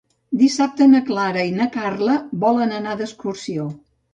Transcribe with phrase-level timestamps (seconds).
[0.43, 2.17] Dissabte na Clara i na Carla
[2.47, 3.71] volen anar d'excursió.